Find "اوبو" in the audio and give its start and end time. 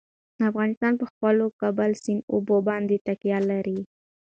2.33-2.55